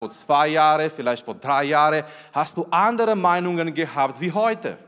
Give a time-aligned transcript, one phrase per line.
[0.00, 2.02] vor zwei Jahren, vielleicht vor drei Jahren,
[2.32, 4.78] hast du andere Meinungen gehabt wie heute.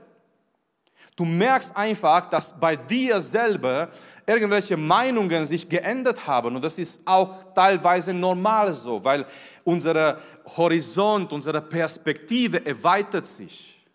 [1.15, 3.91] Du merkst einfach, dass bei dir selber
[4.27, 9.27] irgendwelche Meinungen sich geändert haben und das ist auch teilweise normal so, weil
[9.65, 10.19] unser
[10.57, 13.87] Horizont, unsere Perspektive erweitert sich.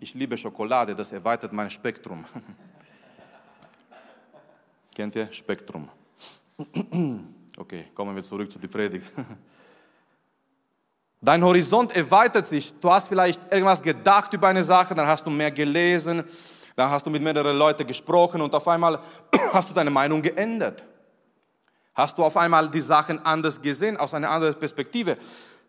[0.00, 2.24] Ich liebe Schokolade, das erweitert mein Spektrum.
[4.94, 5.88] Kennt ihr Spektrum?
[7.60, 9.10] Okay, kommen wir zurück zu der Predigt.
[11.20, 12.72] Dein Horizont erweitert sich.
[12.80, 16.22] Du hast vielleicht irgendwas gedacht über eine Sache, dann hast du mehr gelesen,
[16.76, 19.00] dann hast du mit mehreren Leuten gesprochen und auf einmal
[19.52, 20.84] hast du deine Meinung geändert.
[21.94, 25.16] Hast du auf einmal die Sachen anders gesehen, aus einer anderen Perspektive.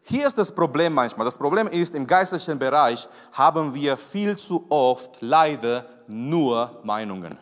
[0.04, 1.26] Hier ist das Problem manchmal.
[1.26, 7.36] Das Problem ist, im geistlichen Bereich haben wir viel zu oft leider nur Meinungen.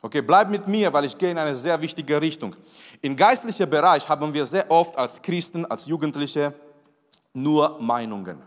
[0.00, 2.54] Okay, bleib mit mir, weil ich gehe in eine sehr wichtige Richtung.
[3.00, 6.52] Im geistlichen Bereich haben wir sehr oft als Christen, als Jugendliche
[7.32, 8.42] nur Meinungen.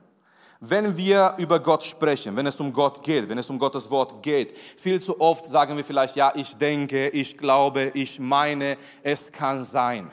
[0.60, 4.22] Wenn wir über Gott sprechen, wenn es um Gott geht, wenn es um Gottes Wort
[4.22, 9.32] geht, viel zu oft sagen wir vielleicht, ja, ich denke, ich glaube, ich meine, es
[9.32, 10.12] kann sein.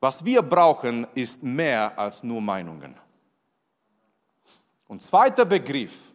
[0.00, 2.94] Was wir brauchen, ist mehr als nur Meinungen.
[4.86, 6.12] Und zweiter Begriff,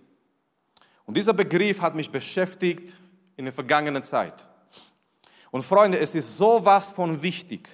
[1.08, 2.94] und dieser Begriff hat mich beschäftigt
[3.40, 4.34] in der vergangenen Zeit.
[5.50, 7.70] Und Freunde, es ist sowas von wichtig,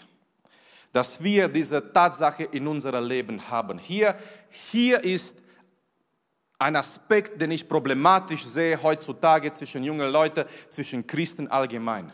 [0.94, 3.80] dass wir diese Tatsache in unserem Leben haben.
[3.80, 4.16] Hier,
[4.52, 5.36] hier ist
[6.60, 12.14] ein Aspekt, den ich problematisch sehe heutzutage zwischen jungen Leuten, zwischen Christen allgemein.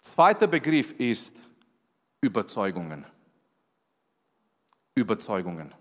[0.00, 1.42] Zweiter Begriff ist
[2.20, 3.04] Überzeugungen.
[4.94, 5.74] Überzeugungen.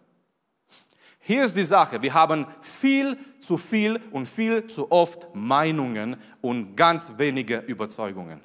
[1.28, 6.73] Hier ist die Sache, wir haben viel zu viel und viel zu oft Meinungen und
[6.78, 8.39] ganz wenige Überzeugungen.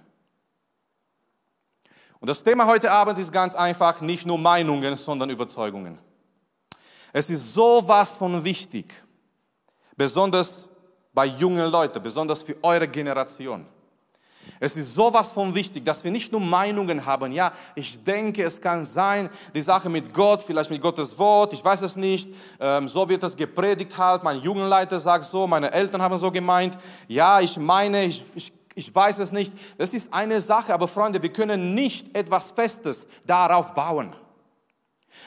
[2.18, 5.96] Und das Thema heute Abend ist ganz einfach, nicht nur Meinungen, sondern Überzeugungen.
[7.12, 8.92] Es ist sowas von wichtig,
[9.96, 10.68] besonders
[11.12, 13.64] bei jungen Leuten, besonders für eure Generation.
[14.60, 17.32] Es ist sowas von wichtig, dass wir nicht nur Meinungen haben.
[17.32, 21.64] Ja, ich denke, es kann sein, die Sache mit Gott, vielleicht mit Gottes Wort, ich
[21.64, 22.30] weiß es nicht.
[22.60, 24.22] Ähm, so wird es gepredigt halt.
[24.22, 26.78] Mein Jugendleiter sagt so, meine Eltern haben so gemeint.
[27.08, 29.52] Ja, ich meine, ich, ich, ich weiß es nicht.
[29.78, 34.14] Das ist eine Sache, aber Freunde, wir können nicht etwas Festes darauf bauen.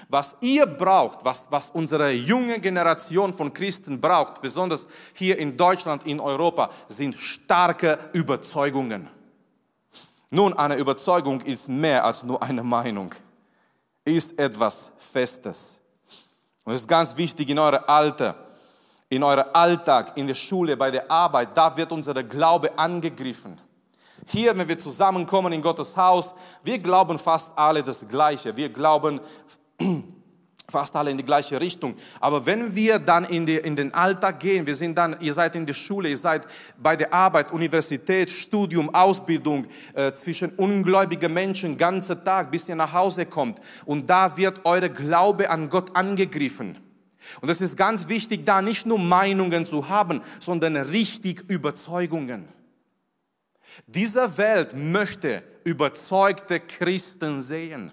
[0.09, 6.05] Was ihr braucht, was, was unsere junge Generation von Christen braucht, besonders hier in Deutschland,
[6.05, 9.07] in Europa, sind starke Überzeugungen.
[10.29, 13.13] Nun, eine Überzeugung ist mehr als nur eine Meinung,
[14.03, 15.79] ist etwas Festes.
[16.63, 18.35] Und es ist ganz wichtig in eurem Alter,
[19.07, 23.61] in eurem Alltag, in der Schule, bei der Arbeit, da wird unser Glaube angegriffen.
[24.27, 28.57] Hier, wenn wir zusammenkommen in Gottes Haus, wir glauben fast alle das Gleiche.
[28.57, 29.19] Wir glauben
[30.69, 31.95] fast alle in die gleiche Richtung.
[32.19, 35.55] Aber wenn wir dann in, die, in den Alltag gehen, wir sind dann, ihr seid
[35.55, 36.47] in der Schule, ihr seid
[36.77, 42.93] bei der Arbeit, Universität, Studium, Ausbildung, äh, zwischen ungläubigen Menschen, ganzen Tag, bis ihr nach
[42.93, 43.59] Hause kommt.
[43.85, 46.77] Und da wird eure Glaube an Gott angegriffen.
[47.41, 52.47] Und es ist ganz wichtig, da nicht nur Meinungen zu haben, sondern richtig Überzeugungen.
[53.87, 57.91] Diese Welt möchte überzeugte Christen sehen.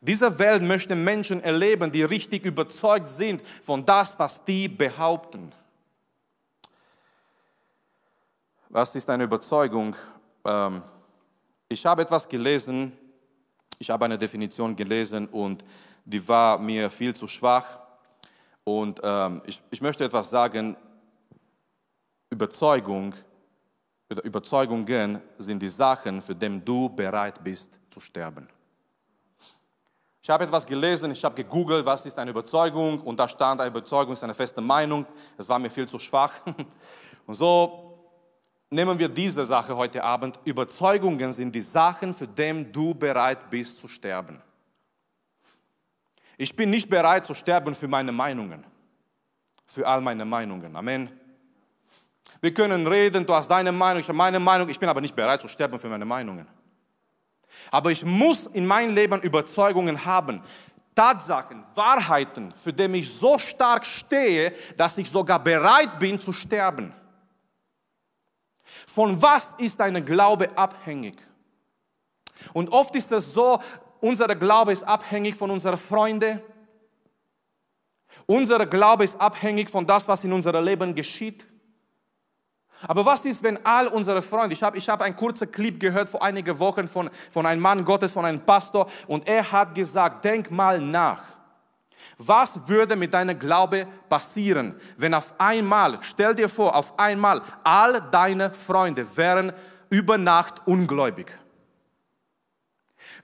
[0.00, 5.52] Diese Welt möchte Menschen erleben, die richtig überzeugt sind von das, was die behaupten.
[8.70, 9.94] Was ist eine Überzeugung?
[10.44, 10.82] Ähm,
[11.68, 12.92] ich habe etwas gelesen,
[13.78, 15.64] ich habe eine Definition gelesen und
[16.04, 17.78] die war mir viel zu schwach.
[18.64, 20.76] Und ähm, ich, möchte etwas sagen,
[22.30, 23.14] Überzeugung,
[24.22, 28.48] Überzeugungen sind die Sachen, für die du bereit bist zu sterben.
[30.22, 33.70] Ich habe etwas gelesen, ich habe gegoogelt, was ist eine Überzeugung und da stand, eine
[33.70, 35.06] Überzeugung ist eine feste Meinung.
[35.36, 36.32] Das war mir viel zu schwach.
[37.26, 37.90] Und so
[38.70, 40.38] nehmen wir diese Sache heute Abend.
[40.44, 44.42] Überzeugungen sind die Sachen, für die du bereit bist zu sterben.
[46.36, 48.64] Ich bin nicht bereit zu sterben für meine Meinungen,
[49.66, 50.74] für all meine Meinungen.
[50.74, 51.08] Amen.
[52.40, 55.14] Wir können reden, du hast deine Meinung, ich habe meine Meinung, ich bin aber nicht
[55.14, 56.46] bereit zu sterben für meine Meinungen.
[57.70, 60.42] Aber ich muss in meinem Leben Überzeugungen haben.
[60.94, 66.92] Tatsachen, Wahrheiten, für die ich so stark stehe, dass ich sogar bereit bin zu sterben.
[68.86, 71.16] Von was ist dein Glaube abhängig?
[72.52, 73.60] Und oft ist es so,
[74.00, 76.40] unser Glaube ist abhängig von unseren Freunden.
[78.26, 81.46] Unser Glaube ist abhängig von das, was in unserem Leben geschieht.
[82.86, 86.08] Aber was ist, wenn all unsere Freunde, ich habe ich hab einen kurzen Clip gehört
[86.08, 90.24] vor einigen Wochen von, von einem Mann Gottes, von einem Pastor, und er hat gesagt,
[90.24, 91.22] denk mal nach.
[92.16, 98.00] Was würde mit deinem Glaube passieren, wenn auf einmal, stell dir vor, auf einmal all
[98.10, 99.52] deine Freunde wären
[99.90, 101.32] über Nacht ungläubig?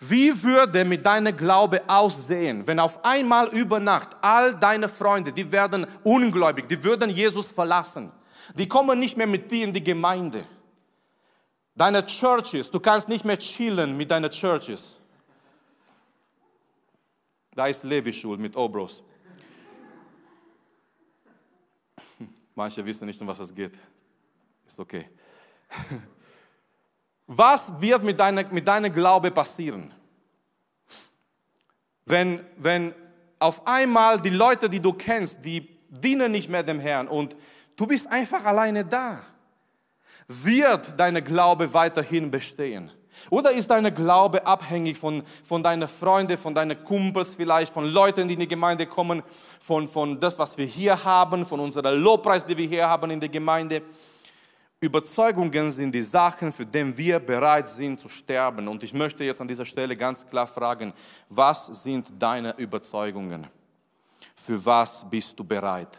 [0.00, 5.50] Wie würde mit deinem Glaube aussehen, wenn auf einmal über Nacht all deine Freunde, die
[5.50, 8.12] werden ungläubig, die würden Jesus verlassen?
[8.54, 10.46] Die kommen nicht mehr mit dir in die Gemeinde.
[11.75, 14.98] Deine Churches, du kannst nicht mehr chillen mit deinen Churches.
[17.54, 19.02] Da ist Levi-Schul mit Obros.
[22.54, 23.76] Manche wissen nicht, um was es geht.
[24.66, 25.08] Ist okay.
[27.28, 29.92] Was wird mit deinem mit deiner Glaube passieren?
[32.04, 32.94] Wenn, wenn
[33.40, 37.37] auf einmal die Leute, die du kennst, die dienen nicht mehr dem Herrn und
[37.76, 39.20] du bist einfach alleine da.
[40.28, 42.90] Wird deine Glaube weiterhin bestehen?
[43.31, 48.28] Oder ist deine Glaube abhängig von, von deinen Freunden, von deinen Kumpels vielleicht, von Leuten,
[48.28, 49.23] die in die Gemeinde kommen,
[49.61, 53.20] von, von das, was wir hier haben, von unserer Lobpreis, die wir hier haben in
[53.20, 53.82] der Gemeinde?
[54.78, 58.69] Überzeugungen sind die Sachen, für die wir bereit sind zu sterben.
[58.69, 60.93] Und ich möchte jetzt an dieser Stelle ganz klar fragen,
[61.28, 63.46] was sind deine Überzeugungen?
[64.34, 65.99] Für was bist du bereit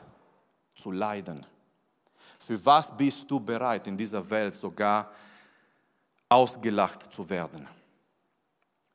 [0.76, 1.44] zu leiden?
[2.48, 5.12] Für was bist du bereit in dieser Welt sogar
[6.30, 7.68] ausgelacht zu werden?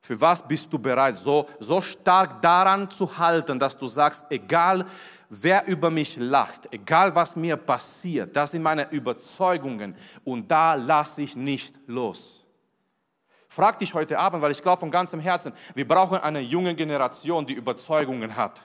[0.01, 4.87] Für was bist du bereit, so, so stark daran zu halten, dass du sagst, egal
[5.29, 11.21] wer über mich lacht, egal was mir passiert, das sind meine Überzeugungen und da lasse
[11.21, 12.47] ich nicht los.
[13.49, 17.45] Frag dich heute Abend, weil ich glaube von ganzem Herzen, wir brauchen eine junge Generation,
[17.45, 18.63] die Überzeugungen hat.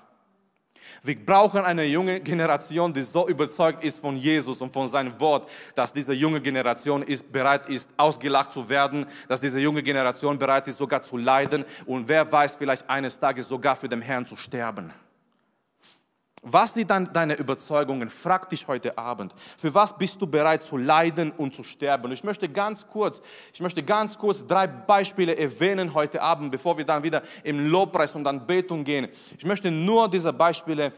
[1.04, 5.50] Wir brauchen eine junge Generation, die so überzeugt ist von Jesus und von seinem Wort,
[5.76, 10.68] dass diese junge Generation ist, bereit ist, ausgelacht zu werden, dass diese junge Generation bereit
[10.68, 14.36] ist, sogar zu leiden und wer weiß, vielleicht eines Tages sogar für den Herrn zu
[14.36, 14.94] sterben.
[16.44, 18.10] Was sind dann deine Überzeugungen?
[18.10, 19.34] Frag dich heute Abend.
[19.58, 22.12] Für was bist du bereit zu leiden und zu sterben?
[22.12, 23.22] Ich möchte ganz kurz,
[23.54, 28.16] ich möchte ganz kurz drei Beispiele erwähnen heute Abend, bevor wir dann wieder im Lobpreis
[28.16, 29.10] und Anbetung gehen.
[29.38, 30.94] Ich möchte nur diese Beispiele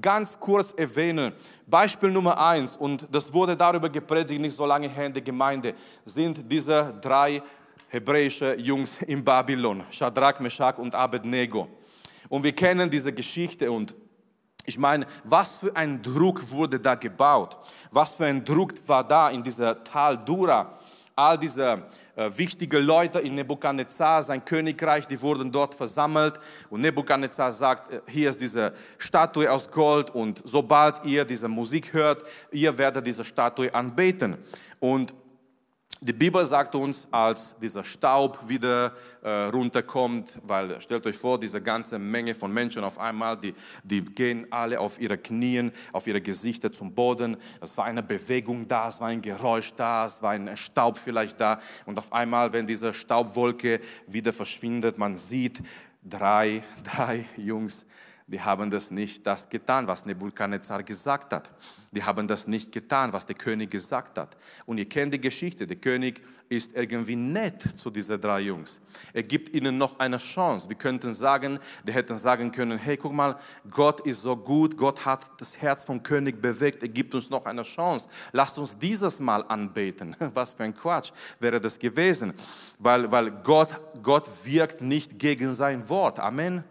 [0.00, 1.32] ganz kurz erwähnen.
[1.66, 5.74] Beispiel Nummer eins, und das wurde darüber gepredigt, nicht so lange her in der Gemeinde,
[6.04, 7.42] sind diese drei
[7.88, 11.68] hebräische Jungs in Babylon, Shadrach, Meshach und Abednego.
[12.28, 13.94] Und wir kennen diese Geschichte und
[14.66, 17.56] ich meine, was für ein Druck wurde da gebaut?
[17.90, 20.72] Was für ein Druck war da in dieser Tal Dura?
[21.16, 21.82] All diese
[22.16, 26.38] äh, wichtigen Leute in Nebukadnezar, sein Königreich, die wurden dort versammelt.
[26.70, 31.92] Und Nebukadnezar sagt, äh, hier ist diese Statue aus Gold und sobald ihr diese Musik
[31.92, 34.38] hört, ihr werdet diese Statue anbeten.
[34.78, 35.12] Und
[36.02, 41.60] die Bibel sagt uns, als dieser Staub wieder äh, runterkommt, weil stellt euch vor, diese
[41.60, 43.54] ganze Menge von Menschen auf einmal, die,
[43.84, 47.36] die gehen alle auf ihre Knien, auf ihre Gesichter zum Boden.
[47.60, 51.38] Es war eine Bewegung da, es war ein Geräusch da, es war ein Staub vielleicht
[51.38, 51.60] da.
[51.84, 55.60] Und auf einmal, wenn diese Staubwolke wieder verschwindet, man sieht
[56.02, 57.84] drei, drei Jungs
[58.30, 61.50] die haben das nicht das getan, was Nebukadnezar gesagt hat.
[61.90, 64.36] Die haben das nicht getan, was der König gesagt hat.
[64.66, 65.66] Und ihr kennt die Geschichte.
[65.66, 68.80] Der König ist irgendwie nett zu diesen drei Jungs.
[69.12, 70.68] Er gibt ihnen noch eine Chance.
[70.68, 73.36] Wir könnten sagen, die hätten sagen können, hey, guck mal,
[73.68, 77.46] Gott ist so gut, Gott hat das Herz vom König bewegt, er gibt uns noch
[77.46, 78.08] eine Chance.
[78.30, 80.14] Lasst uns dieses Mal anbeten.
[80.34, 82.32] Was für ein Quatsch wäre das gewesen.
[82.78, 86.20] Weil, weil Gott, Gott wirkt nicht gegen sein Wort.
[86.20, 86.64] Amen.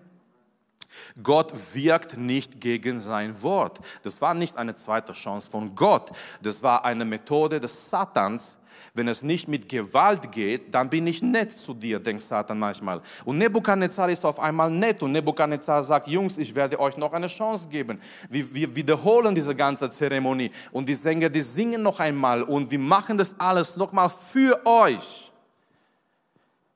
[1.22, 3.80] Gott wirkt nicht gegen sein Wort.
[4.04, 6.12] Das war nicht eine zweite Chance von Gott.
[6.42, 8.58] Das war eine Methode des Satans.
[8.94, 13.02] Wenn es nicht mit Gewalt geht, dann bin ich nett zu dir, denkt Satan manchmal.
[13.24, 17.28] Und Nebukadnezar ist auf einmal nett und Nebukadnezar sagt, Jungs, ich werde euch noch eine
[17.28, 18.00] Chance geben.
[18.30, 22.80] Wir, wir wiederholen diese ganze Zeremonie und die Sänger, die singen noch einmal und wir
[22.80, 25.32] machen das alles nochmal für euch.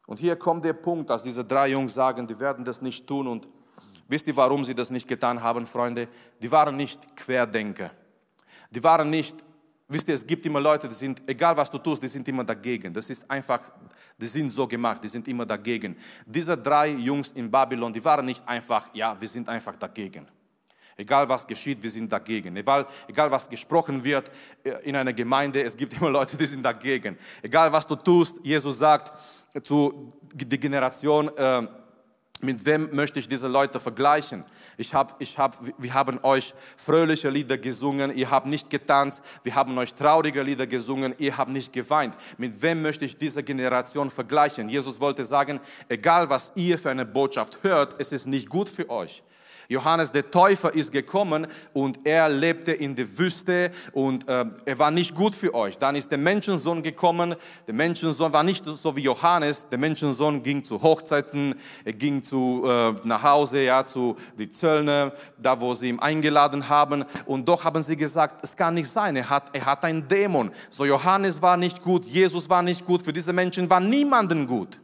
[0.06, 3.28] Und hier kommt der Punkt, dass diese drei Jungs sagen, die werden das nicht tun
[3.28, 3.48] und
[4.08, 6.08] Wisst ihr, warum sie das nicht getan haben, Freunde?
[6.42, 7.92] Die waren nicht Querdenker.
[8.70, 9.38] Die waren nicht,
[9.88, 12.44] wisst ihr, es gibt immer Leute, die sind, egal was du tust, die sind immer
[12.44, 12.94] dagegen.
[12.94, 13.62] Das ist einfach,
[14.18, 15.96] die sind so gemacht, die sind immer dagegen.
[16.26, 20.28] Diese drei Jungs in Babylon, die waren nicht einfach, ja, wir sind einfach dagegen.
[20.96, 22.56] Egal was geschieht, wir sind dagegen.
[22.56, 24.30] Egal, egal was gesprochen wird
[24.64, 27.18] äh, in einer Gemeinde, es gibt immer Leute, die sind dagegen.
[27.42, 29.12] Egal was du tust, Jesus sagt
[29.64, 31.68] zu der Generation, äh,
[32.42, 34.44] mit wem möchte ich diese Leute vergleichen?
[34.78, 39.56] Ich hab, ich hab, wir haben euch fröhliche Lieder gesungen, ihr habt nicht getanzt, wir
[39.56, 42.18] haben euch traurige Lieder gesungen, ihr habt nicht geweint.
[42.38, 44.68] Mit wem möchte ich diese Generation vergleichen?
[44.68, 48.90] Jesus wollte sagen, egal was ihr für eine Botschaft hört, es ist nicht gut für
[48.90, 49.24] euch.
[49.68, 54.92] Johannes der Täufer ist gekommen und er lebte in der Wüste und äh, er war
[54.92, 55.78] nicht gut für euch.
[55.78, 57.36] Dann ist der Menschensohn gekommen.
[57.68, 59.68] Der Menschensohn war nicht so wie Johannes.
[59.70, 61.56] Der Menschensohn ging zu Hochzeiten,
[61.86, 66.70] er ging zu, äh, nach Hause, ja, zu die Zöllner, da wo sie ihn eingeladen
[66.70, 67.06] haben.
[67.26, 69.16] Und doch haben sie gesagt, es kann nicht sein.
[69.16, 70.52] Er hat, er hat einen Dämon.
[70.70, 73.02] So Johannes war nicht gut, Jesus war nicht gut.
[73.02, 74.80] Für diese Menschen war niemanden gut.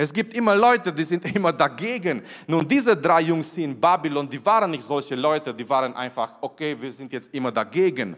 [0.00, 2.22] Es gibt immer Leute, die sind immer dagegen.
[2.46, 6.80] Nun, diese drei Jungs in Babylon, die waren nicht solche Leute, die waren einfach, okay,
[6.80, 8.16] wir sind jetzt immer dagegen.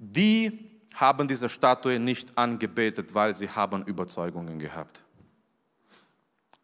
[0.00, 5.04] Die haben diese Statue nicht angebetet, weil sie haben Überzeugungen gehabt.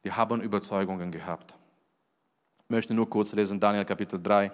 [0.02, 1.56] Die haben Überzeugungen gehabt.
[2.64, 4.50] Ich möchte nur kurz lesen, Daniel Kapitel 3,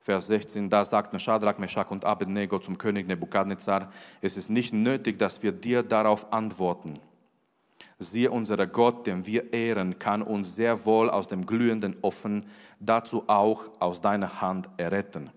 [0.00, 5.16] Vers 16, da sagten Shadrach, Meshach und Abednego zum König Nebukadnezar, es ist nicht nötig,
[5.16, 6.98] dass wir dir darauf antworten
[8.02, 12.46] Siehe, unser Gott, den wir ehren, kann uns sehr wohl aus dem glühenden Ofen,
[12.80, 15.30] dazu auch aus deiner Hand erretten.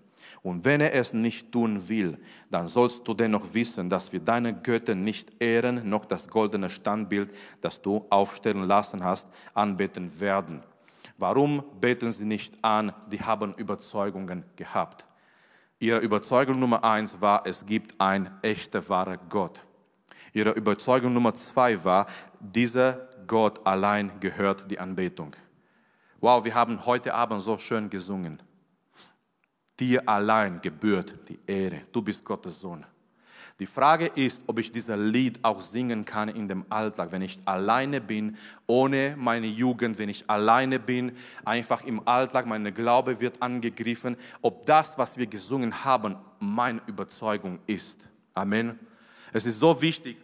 [0.44, 2.18] Und wenn er es nicht tun will,
[2.50, 7.30] dann sollst du dennoch wissen, dass wir deine Götter nicht ehren, noch das goldene Standbild,
[7.60, 10.64] das du aufstellen lassen hast, anbeten werden.
[11.18, 12.94] Warum beten sie nicht an?
[13.12, 15.06] Die haben Überzeugungen gehabt.
[15.80, 19.62] Ihre Überzeugung Nummer eins war, es gibt ein echter, wahrer Gott.
[20.34, 22.08] Ihre Überzeugung Nummer zwei war,
[22.40, 25.36] dieser Gott allein gehört die Anbetung.
[26.20, 28.42] Wow, wir haben heute Abend so schön gesungen.
[29.80, 31.82] Dir allein gebührt die Ehre.
[31.92, 32.86] Du bist Gottes Sohn.
[33.60, 37.40] Die Frage ist, ob ich dieses Lied auch singen kann in dem Alltag, wenn ich
[37.46, 38.36] alleine bin,
[38.66, 41.12] ohne meine Jugend, wenn ich alleine bin,
[41.46, 47.60] einfach im Alltag, meine Glaube wird angegriffen, ob das, was wir gesungen haben, meine Überzeugung
[47.68, 48.10] ist.
[48.34, 48.80] Amen.
[49.32, 50.18] Es ist so wichtig,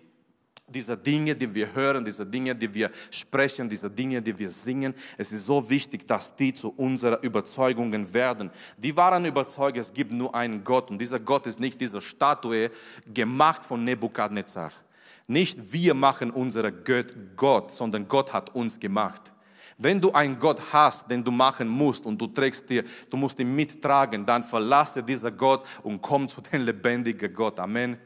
[0.73, 4.93] diese Dinge, die wir hören, diese Dinge, die wir sprechen, diese Dinge, die wir singen,
[5.17, 8.49] es ist so wichtig, dass die zu unseren Überzeugungen werden.
[8.77, 12.71] Die waren überzeugt, es gibt nur einen Gott und dieser Gott ist nicht diese Statue
[13.13, 14.71] gemacht von Nebukadnezar.
[15.27, 16.71] Nicht wir machen unsere
[17.35, 19.33] Gott, sondern Gott hat uns gemacht.
[19.77, 23.39] Wenn du einen Gott hast, den du machen musst und du trägst dir, du musst
[23.39, 27.59] ihn mittragen, dann verlasse dieser Gott und komm zu dem lebendigen Gott.
[27.59, 27.97] Amen.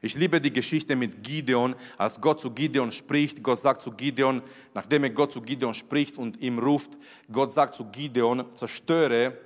[0.00, 3.42] Ich liebe die Geschichte mit Gideon, als Gott zu Gideon spricht.
[3.42, 4.42] Gott sagt zu Gideon,
[4.74, 6.96] nachdem er Gott zu Gideon spricht und ihm ruft,
[7.30, 9.36] Gott sagt zu Gideon, zerstöre,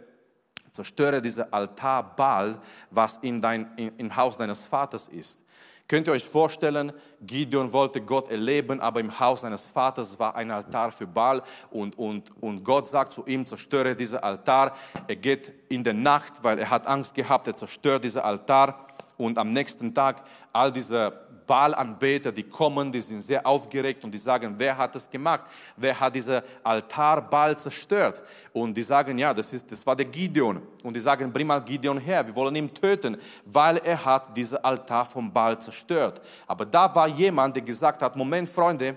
[0.70, 2.58] zerstöre diesen Altar Baal,
[2.90, 5.42] was in dein, in, im Haus deines Vaters ist.
[5.88, 10.50] Könnt ihr euch vorstellen, Gideon wollte Gott erleben, aber im Haus seines Vaters war ein
[10.50, 14.74] Altar für Baal und, und, und Gott sagt zu ihm, zerstöre diesen Altar.
[15.06, 18.86] Er geht in der Nacht, weil er hat Angst gehabt, er zerstört diesen Altar
[19.26, 21.10] und am nächsten Tag all diese
[21.46, 25.44] Baalanbeter, die kommen, die sind sehr aufgeregt und die sagen, wer hat das gemacht?
[25.76, 28.22] Wer hat diesen Altar Baal zerstört?
[28.52, 30.62] Und die sagen, ja, das, ist, das war der Gideon.
[30.82, 34.58] Und die sagen, bring mal Gideon her, wir wollen ihn töten, weil er hat diesen
[34.58, 36.20] Altar vom Baal zerstört.
[36.46, 38.96] Aber da war jemand, der gesagt hat, Moment, Freunde,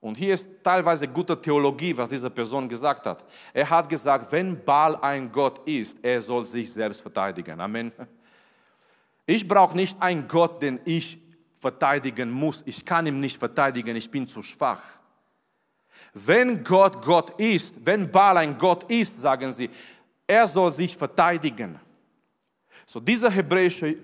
[0.00, 3.24] und hier ist teilweise gute Theologie, was diese Person gesagt hat.
[3.52, 7.58] Er hat gesagt, wenn Baal ein Gott ist, er soll sich selbst verteidigen.
[7.60, 7.90] Amen.
[9.26, 11.18] Ich brauche nicht einen Gott, den ich
[11.58, 12.62] verteidigen muss.
[12.64, 14.82] Ich kann ihn nicht verteidigen, ich bin zu schwach.
[16.14, 19.68] Wenn Gott Gott ist, wenn Baal ein Gott ist, sagen sie,
[20.26, 21.78] er soll sich verteidigen.
[22.86, 23.96] So diese hebräische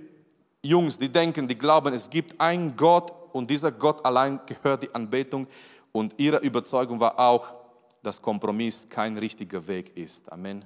[0.62, 4.94] Jungs, die denken, die glauben, es gibt einen Gott und dieser Gott allein gehört die
[4.94, 5.46] Anbetung
[5.92, 7.54] und ihre Überzeugung war auch,
[8.02, 10.30] dass Kompromiss kein richtiger Weg ist.
[10.32, 10.64] Amen.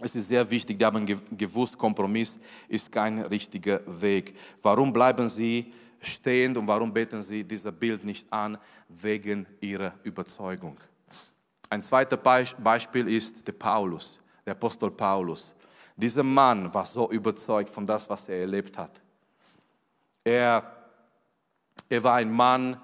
[0.00, 2.38] Es ist sehr wichtig, die haben gewusst, Kompromiss
[2.68, 4.36] ist kein richtiger Weg.
[4.62, 8.58] Warum bleiben sie stehend und warum beten sie dieses Bild nicht an?
[8.88, 10.76] Wegen ihrer Überzeugung.
[11.70, 12.18] Ein zweites
[12.62, 15.54] Beispiel ist der Paulus, der Apostel Paulus.
[15.96, 19.00] Dieser Mann war so überzeugt von das, was er erlebt hat.
[20.22, 20.62] Er,
[21.88, 22.78] er war ein Mann,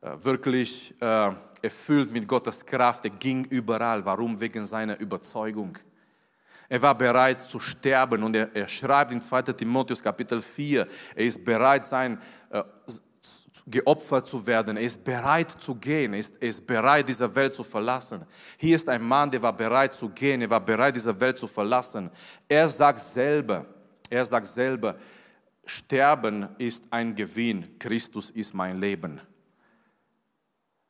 [0.00, 1.32] äh, wirklich äh,
[1.62, 3.04] erfüllt mit Gottes Kraft.
[3.06, 4.04] Er ging überall.
[4.04, 4.38] Warum?
[4.38, 5.76] Wegen seiner Überzeugung.
[6.68, 11.24] Er war bereit zu sterben und er, er schreibt in 2 Timotheus Kapitel 4, er
[11.24, 12.18] ist bereit sein,
[12.50, 12.62] äh,
[13.66, 17.54] geopfert zu werden, er ist bereit zu gehen, er ist, er ist bereit, diese Welt
[17.54, 18.24] zu verlassen.
[18.58, 21.46] Hier ist ein Mann, der war bereit zu gehen, er war bereit, diese Welt zu
[21.46, 22.10] verlassen.
[22.48, 23.66] Er sagt selber,
[24.10, 24.96] er sagt selber,
[25.66, 29.20] Sterben ist ein Gewinn, Christus ist mein Leben.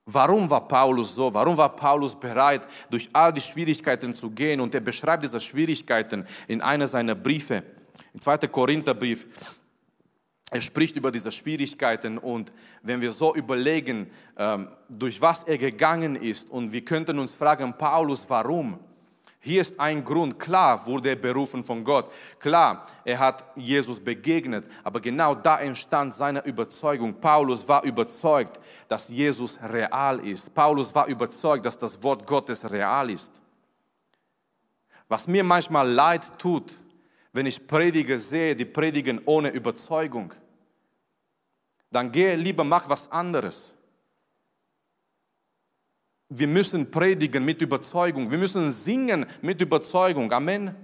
[0.07, 1.33] Warum war Paulus so?
[1.33, 4.61] Warum war Paulus bereit, durch all die Schwierigkeiten zu gehen?
[4.61, 7.63] Und er beschreibt diese Schwierigkeiten in einer seiner Briefe,
[8.13, 8.39] im 2.
[8.49, 9.27] Korintherbrief.
[10.51, 16.17] Er spricht über diese Schwierigkeiten und wenn wir so überlegen, ähm, durch was er gegangen
[16.17, 18.79] ist und wir könnten uns fragen, Paulus, warum?
[19.45, 20.39] Hier ist ein Grund.
[20.39, 22.11] Klar wurde er berufen von Gott.
[22.41, 24.67] Klar, er hat Jesus begegnet.
[24.83, 27.13] Aber genau da entstand seine Überzeugung.
[27.21, 28.59] Paulus war überzeugt,
[28.89, 30.55] dass Jesus real ist.
[30.55, 33.43] Paulus war überzeugt, dass das Wort Gottes real ist.
[35.09, 36.73] Was mir manchmal leid tut,
[37.35, 40.33] wenn ich Prediger sehe, die predigen ohne Überzeugung,
[41.91, 43.75] dann gehe lieber, mach was anderes.
[46.37, 48.31] Wir müssen predigen mit Überzeugung.
[48.31, 50.31] Wir müssen singen mit Überzeugung.
[50.33, 50.75] Amen.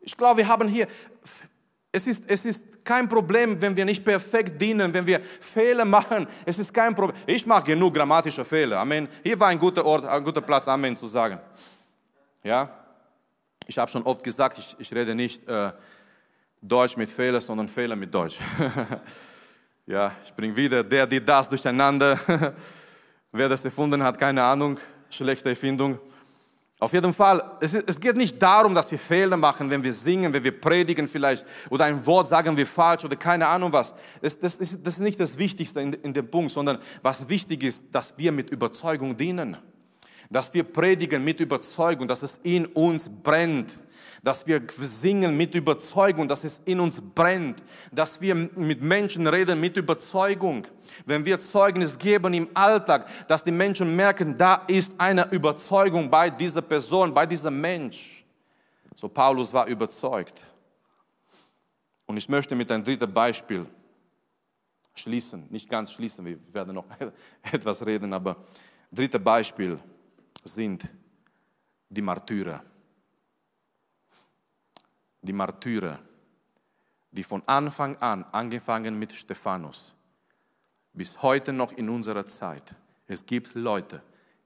[0.00, 0.88] Ich glaube, wir haben hier,
[1.92, 6.26] es ist, es ist kein Problem, wenn wir nicht perfekt dienen, wenn wir Fehler machen.
[6.44, 7.16] Es ist kein Problem.
[7.26, 8.78] Ich mache genug grammatische Fehler.
[8.78, 9.08] Amen.
[9.22, 11.40] Hier war ein guter Ort, ein guter Platz, Amen zu sagen.
[12.42, 12.76] Ja.
[13.66, 15.70] Ich habe schon oft gesagt, ich, ich rede nicht äh,
[16.60, 18.38] Deutsch mit Fehler, sondern Fehler mit Deutsch.
[19.86, 22.18] ja, ich bringe wieder der, die, das durcheinander.
[23.32, 25.98] Wer das erfunden hat, keine Ahnung, schlechte Erfindung.
[26.80, 30.32] Auf jeden Fall, es, es, geht nicht darum, dass wir Fehler machen, wenn wir singen,
[30.32, 33.94] wenn wir predigen vielleicht oder ein Wort sagen wir falsch oder keine Ahnung was.
[34.22, 37.62] Das, das, ist, das ist nicht das Wichtigste in, in dem Punkt, sondern was wichtig
[37.64, 39.58] ist, dass wir mit Überzeugung dienen.
[40.30, 43.78] Dass wir predigen mit Überzeugung, dass es in uns brennt
[44.22, 49.60] dass wir singen mit Überzeugung, dass es in uns brennt, dass wir mit Menschen reden
[49.60, 50.66] mit Überzeugung.
[51.06, 56.28] Wenn wir Zeugnis geben im Alltag, dass die Menschen merken, da ist eine Überzeugung bei
[56.28, 58.24] dieser Person, bei diesem Mensch.
[58.94, 60.42] So Paulus war überzeugt.
[62.04, 63.64] Und ich möchte mit einem dritten Beispiel
[64.94, 66.84] schließen, nicht ganz schließen, wir werden noch
[67.52, 68.36] etwas reden, aber
[68.92, 69.78] dritte Beispiel
[70.44, 70.84] sind
[71.88, 72.60] die Martyrer
[75.22, 75.98] die Martyrer,
[77.10, 79.94] die von Anfang an, angefangen mit Stephanus,
[80.92, 82.74] bis heute noch in unserer Zeit,
[83.06, 84.02] es gibt Leute,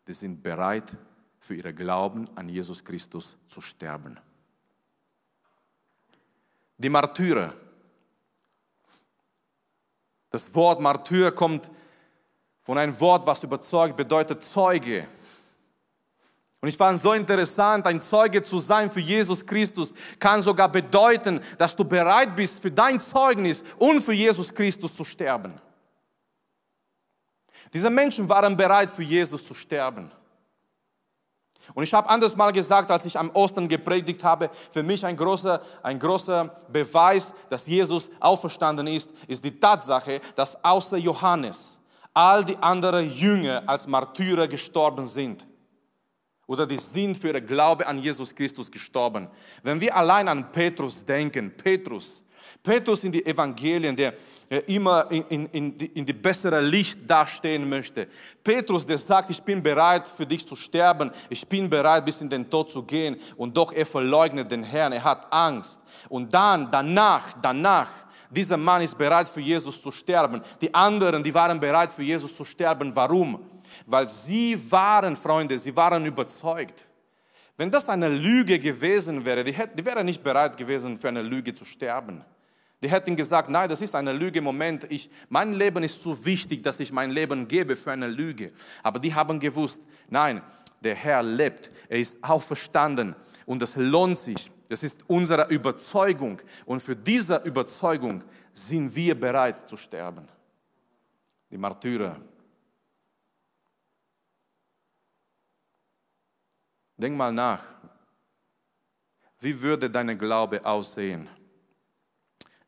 [0.07, 0.97] die sind bereit,
[1.45, 4.19] für ihre Glauben an Jesus Christus zu sterben.
[6.79, 7.53] Die Martyrer.
[10.31, 11.71] Das Wort Martyr kommt
[12.63, 15.07] von einem Wort, was überzeugt bedeutet Zeuge.
[16.65, 20.71] Und ich fand es so interessant, ein Zeuge zu sein für Jesus Christus kann sogar
[20.71, 25.61] bedeuten, dass du bereit bist, für dein Zeugnis und für Jesus Christus zu sterben.
[27.71, 30.11] Diese Menschen waren bereit, für Jesus zu sterben.
[31.75, 35.19] Und ich habe anders mal gesagt, als ich am Ostern gepredigt habe, für mich ein
[35.19, 41.79] großer, ein großer Beweis, dass Jesus auferstanden ist, ist die Tatsache, dass außer Johannes
[42.15, 45.47] all die anderen Jünger als Martyrer gestorben sind
[46.47, 49.29] oder die sind für ihren Glaube an Jesus Christus gestorben.
[49.63, 52.23] Wenn wir allein an Petrus denken, Petrus,
[52.63, 54.15] Petrus in die Evangelien, der
[54.67, 58.09] immer in, in, in, die, in die bessere Licht dastehen möchte.
[58.43, 62.29] Petrus, der sagt, ich bin bereit für dich zu sterben, ich bin bereit bis in
[62.29, 65.81] den Tod zu gehen und doch er verleugnet den Herrn, er hat Angst.
[66.09, 67.89] Und dann, danach, danach,
[68.31, 70.41] dieser Mann ist bereit für Jesus zu sterben.
[70.61, 72.95] Die anderen, die waren bereit für Jesus zu sterben.
[72.95, 73.39] Warum?
[73.87, 76.89] Weil sie waren, Freunde, sie waren überzeugt.
[77.57, 81.23] Wenn das eine Lüge gewesen wäre, die, hätte, die wäre nicht bereit gewesen, für eine
[81.23, 82.25] Lüge zu sterben.
[82.83, 86.63] Die hätten gesagt, nein, das ist eine Lüge, Moment, ich, mein Leben ist zu wichtig,
[86.63, 88.53] dass ich mein Leben gebe für eine Lüge.
[88.83, 90.43] Aber die haben gewusst, nein,
[90.83, 93.15] der Herr lebt, er ist auferstanden
[93.47, 94.51] und das lohnt sich.
[94.69, 100.29] Das ist unsere Überzeugung und für diese Überzeugung sind wir bereit zu sterben.
[101.51, 102.19] Die Martyrer
[107.05, 107.63] Denk mal nach.
[109.39, 111.29] Wie würde dein Glaube aussehen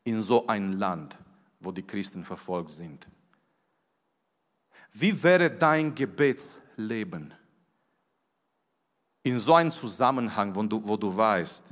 [0.03, 1.17] in so ein Land,
[1.59, 3.09] wo die Christen verfolgt sind?
[4.91, 7.33] Wie wäre dein Gebetsleben
[9.23, 11.65] in so einem Zusammenhang, wo du, wo du weißt,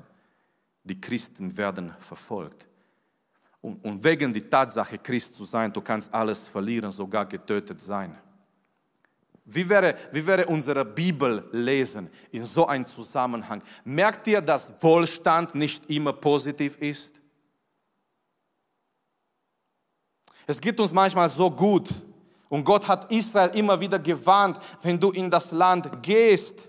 [0.85, 2.67] die Christen werden verfolgt?
[3.61, 8.17] Und, und wegen der Tatsache, Christ zu sein, du kannst alles verlieren, sogar getötet sein.
[9.45, 13.61] Wie wäre, wie wäre unsere Bibel lesen in so einem Zusammenhang?
[13.83, 17.21] Merkt ihr, dass Wohlstand nicht immer positiv ist?
[20.47, 21.89] Es geht uns manchmal so gut
[22.49, 26.67] und Gott hat Israel immer wieder gewarnt, wenn du in das Land gehst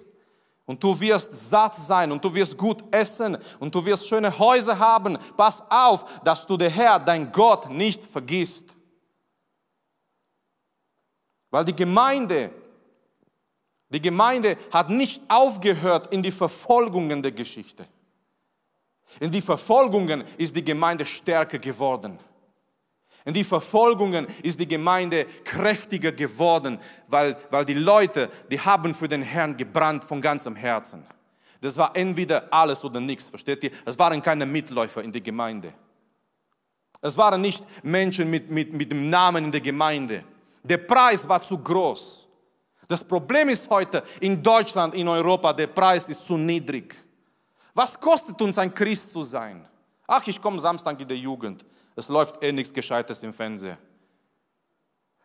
[0.67, 4.79] und du wirst satt sein und du wirst gut essen und du wirst schöne Häuser
[4.79, 5.17] haben.
[5.35, 8.77] Pass auf, dass du der Herr, dein Gott, nicht vergisst.
[11.51, 12.51] Weil die Gemeinde,
[13.89, 17.87] die Gemeinde hat nicht aufgehört in die Verfolgungen der Geschichte.
[19.21, 22.19] In die Verfolgungen ist die Gemeinde stärker geworden.
[23.25, 29.09] In die Verfolgungen ist die Gemeinde kräftiger geworden, weil, weil die Leute, die haben für
[29.09, 31.05] den Herrn gebrannt von ganzem Herzen.
[31.61, 33.71] Das war entweder alles oder nichts, versteht ihr?
[33.85, 35.73] Es waren keine Mitläufer in der Gemeinde.
[37.01, 40.23] Es waren nicht Menschen mit, mit, mit dem Namen in der Gemeinde.
[40.63, 42.26] Der Preis war zu groß.
[42.89, 46.95] Das Problem ist heute in Deutschland, in Europa, der Preis ist zu niedrig.
[47.75, 49.67] Was kostet uns ein Christ zu sein?
[50.07, 51.65] Ach, ich komme Samstag in der Jugend.
[51.97, 53.77] Es läuft eh nichts Gescheites im Fernsehen.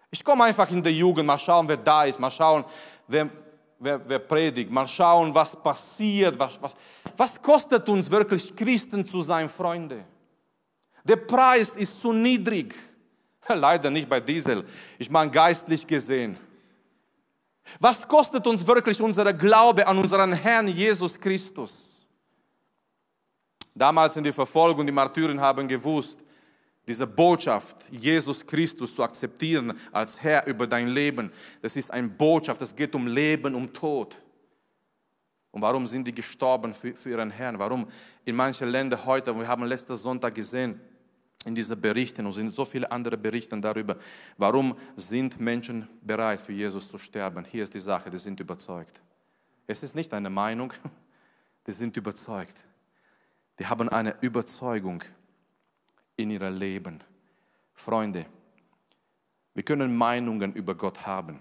[0.10, 2.66] Ich komme einfach in der Jugend, mal schauen, wer da ist, mal schauen,
[3.08, 3.30] wer,
[3.80, 6.38] wer, wer predigt, mal schauen, was passiert.
[6.38, 6.76] Was, was,
[7.16, 10.04] was kostet uns wirklich, Christen zu sein, Freunde?
[11.04, 12.76] Der Preis ist zu niedrig.
[13.48, 14.66] Leider nicht bei Diesel.
[15.00, 16.38] Ich meine geistlich gesehen.
[17.80, 22.08] Was kostet uns wirklich unser Glaube an unseren Herrn Jesus Christus?
[23.74, 26.20] Damals in der Verfolgung, die Martyren haben gewusst,
[26.88, 32.62] diese Botschaft, Jesus Christus zu akzeptieren als Herr über dein Leben, das ist eine Botschaft,
[32.62, 34.22] es geht um Leben, um Tod.
[35.52, 37.60] Und warum sind die gestorben für, für ihren Herrn?
[37.60, 37.88] Warum
[38.26, 40.80] in manchen Ländern heute, wir haben letzten Sonntag gesehen,
[41.46, 43.98] in diesen Berichten und sind so viele andere Berichte darüber,
[44.38, 47.46] warum sind Menschen bereit für Jesus zu sterben.
[47.46, 49.02] Hier ist die Sache, die sind überzeugt.
[49.66, 50.74] Es ist nicht eine Meinung,
[51.68, 52.64] die sind überzeugt.
[53.60, 55.04] Die haben eine Überzeugung
[56.16, 57.00] in ihrem Leben.
[57.74, 58.26] Freunde,
[59.54, 61.40] wir können Meinungen über Gott haben.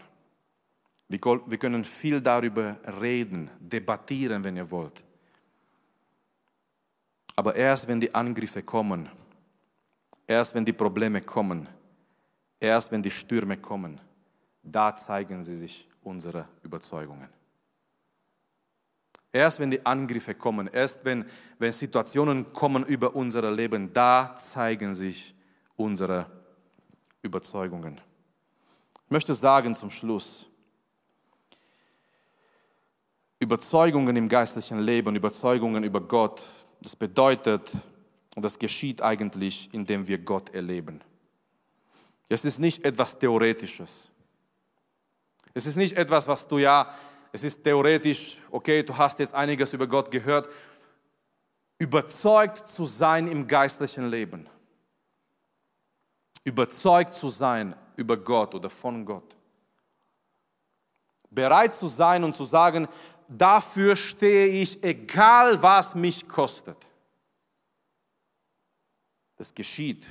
[1.08, 5.04] Wir können viel darüber reden, debattieren, wenn ihr wollt.
[7.36, 9.08] Aber erst wenn die Angriffe kommen,
[10.30, 11.68] erst wenn die Probleme kommen,
[12.60, 14.00] erst wenn die Stürme kommen,
[14.62, 17.28] da zeigen sie sich unsere Überzeugungen.
[19.32, 21.24] Erst wenn die Angriffe kommen, erst wenn,
[21.58, 25.34] wenn Situationen kommen über unser Leben, da zeigen sich
[25.74, 26.26] unsere
[27.22, 28.00] Überzeugungen.
[29.04, 30.48] Ich möchte sagen zum Schluss,
[33.40, 36.40] Überzeugungen im geistlichen Leben, Überzeugungen über Gott,
[36.82, 37.72] das bedeutet,
[38.34, 41.00] und das geschieht eigentlich, indem wir Gott erleben.
[42.28, 44.12] Es ist nicht etwas Theoretisches.
[45.52, 46.94] Es ist nicht etwas, was du ja
[47.32, 50.48] es ist theoretisch, okay, du hast jetzt einiges über Gott gehört,
[51.78, 54.48] überzeugt zu sein im geistlichen Leben.
[56.42, 59.36] Überzeugt zu sein über Gott oder von Gott.
[61.30, 62.88] Bereit zu sein und zu sagen,
[63.28, 66.78] dafür stehe ich, egal was mich kostet.
[69.40, 70.06] Das geschieht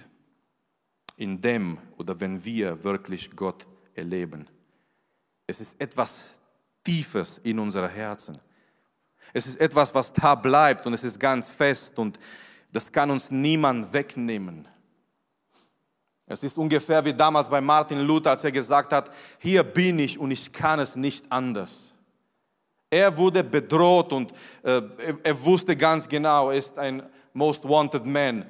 [1.16, 4.48] in dem oder wenn wir wirklich Gott erleben.
[5.46, 6.32] Es ist etwas
[6.84, 8.40] Tiefes in unsere Herzen.
[9.32, 12.20] Es ist etwas, was da bleibt und es ist ganz fest und
[12.72, 14.68] das kann uns niemand wegnehmen.
[16.26, 20.18] Es ist ungefähr wie damals bei Martin Luther, als er gesagt hat, hier bin ich
[20.18, 21.94] und ich kann es nicht anders.
[22.90, 24.32] Er wurde bedroht und
[24.64, 28.44] äh, er, er wusste ganz genau, er ist ein most wanted man.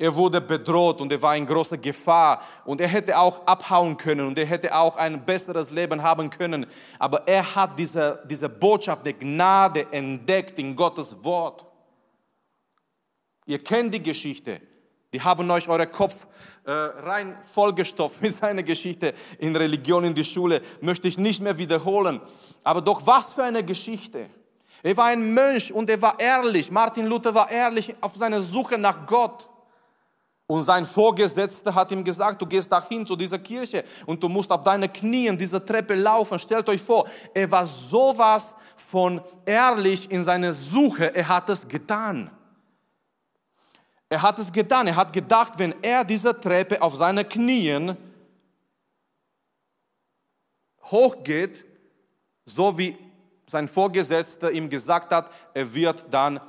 [0.00, 4.26] Er wurde bedroht und er war in großer Gefahr und er hätte auch abhauen können
[4.26, 6.64] und er hätte auch ein besseres Leben haben können.
[6.98, 11.66] Aber er hat diese, diese Botschaft der Gnade entdeckt in Gottes Wort.
[13.44, 14.62] Ihr kennt die Geschichte.
[15.12, 16.26] Die haben euch euren Kopf
[16.64, 20.62] äh, rein vollgestopft mit seiner Geschichte in Religion in die Schule.
[20.80, 22.22] Möchte ich nicht mehr wiederholen.
[22.64, 24.30] Aber doch was für eine Geschichte.
[24.82, 26.70] Er war ein Mönch und er war ehrlich.
[26.70, 29.50] Martin Luther war ehrlich auf seiner Suche nach Gott.
[30.50, 34.50] Und sein Vorgesetzter hat ihm gesagt, du gehst dahin zu dieser Kirche und du musst
[34.50, 36.40] auf deine Knien diese Treppe laufen.
[36.40, 41.14] Stellt euch vor, er war sowas von ehrlich in seiner Suche.
[41.14, 42.32] Er hat es getan.
[44.08, 44.88] Er hat es getan.
[44.88, 47.96] Er hat gedacht, wenn er diese Treppe auf seine Knien
[50.82, 51.64] hochgeht,
[52.44, 52.98] so wie
[53.46, 56.40] sein Vorgesetzter ihm gesagt hat, er wird dann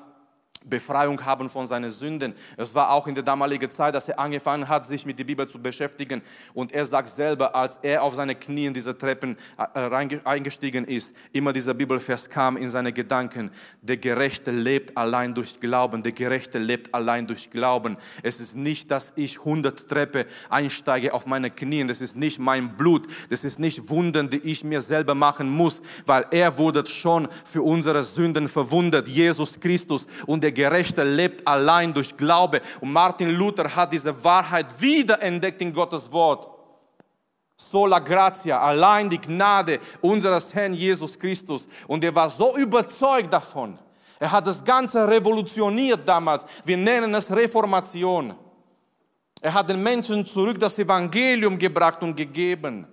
[0.64, 2.34] Befreiung haben von seinen Sünden.
[2.58, 5.48] Es war auch in der damaligen Zeit, dass er angefangen hat, sich mit der Bibel
[5.48, 6.22] zu beschäftigen.
[6.54, 11.16] Und er sagt selber, als er auf seine Knie in diese Treppen äh, eingestiegen ist,
[11.34, 13.52] immer dieser Bibelvers kam in seine Gedanken.
[13.82, 16.04] Der Gerechte lebt allein durch Glauben.
[16.04, 17.98] Der Gerechte lebt allein durch Glauben.
[18.22, 21.86] Es ist nicht, dass ich 100 Treppe einsteige auf meine Knie.
[21.86, 23.08] Das ist nicht mein Blut.
[23.30, 27.64] Das ist nicht Wunden, die ich mir selber machen muss, weil er wurde schon für
[27.64, 29.08] unsere Sünden verwundet.
[29.08, 30.08] Jesus Christus.
[30.28, 32.62] Und der der Gerechte lebt allein durch Glaube.
[32.82, 36.50] Und Martin Luther hat diese Wahrheit wiederentdeckt in Gottes Wort.
[37.56, 41.68] Sola gratia, allein die Gnade unseres Herrn Jesus Christus.
[41.88, 43.78] Und er war so überzeugt davon.
[44.20, 46.46] Er hat das Ganze revolutioniert damals.
[46.66, 48.36] Wir nennen es Reformation.
[49.42, 52.88] Er hat den Menschen zurück das Evangelium gebracht und gegeben.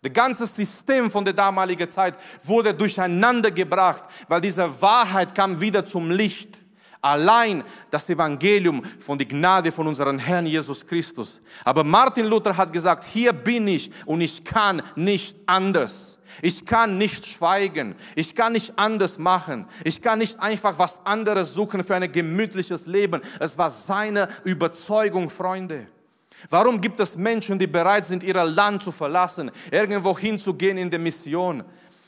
[0.00, 5.84] Das ganze System von der damaligen Zeit wurde durcheinander gebracht, weil diese Wahrheit kam wieder
[5.84, 6.61] zum Licht.
[7.02, 11.40] Allein das Evangelium von der Gnade von unserem Herrn Jesus Christus.
[11.64, 16.20] Aber Martin Luther hat gesagt, hier bin ich und ich kann nicht anders.
[16.40, 17.96] Ich kann nicht schweigen.
[18.14, 19.66] Ich kann nicht anders machen.
[19.82, 23.20] Ich kann nicht einfach was anderes suchen für ein gemütliches Leben.
[23.40, 25.88] Es war seine Überzeugung, Freunde.
[26.48, 31.00] Warum gibt es Menschen, die bereit sind, ihr Land zu verlassen, irgendwo hinzugehen in der
[31.00, 31.64] Mission?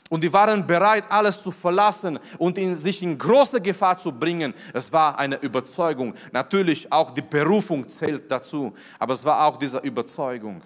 [0.09, 4.53] Und die waren bereit, alles zu verlassen und in, sich in große Gefahr zu bringen.
[4.71, 6.13] Es war eine Überzeugung.
[6.31, 10.61] Natürlich auch die Berufung zählt dazu, aber es war auch diese Überzeugung.